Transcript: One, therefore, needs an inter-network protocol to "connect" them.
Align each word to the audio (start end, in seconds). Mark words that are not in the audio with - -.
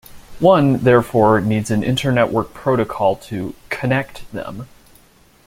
One, 0.39 0.77
therefore, 0.79 1.39
needs 1.41 1.69
an 1.69 1.83
inter-network 1.83 2.55
protocol 2.55 3.15
to 3.17 3.53
"connect" 3.69 4.23
them. 4.33 4.67